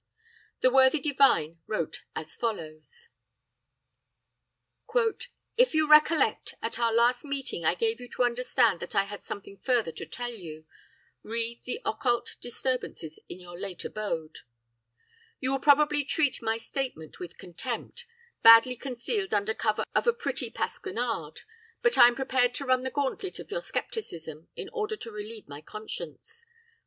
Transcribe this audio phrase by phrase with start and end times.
[0.61, 3.09] "The worthy divine wrote as follows:
[5.57, 9.21] "'If you recollect, at our last meeting I gave you to understand that I had
[9.23, 10.65] something further to tell you
[11.21, 14.39] re the occult disturbances in your late abode.
[15.39, 18.07] "'You will probably treat my statement with contempt,
[18.41, 21.41] badly concealed under cover of a pretty pasquinade,
[21.83, 25.47] but I am prepared to run the gauntlet of your scepticism in order to relieve
[25.47, 26.43] my conscience.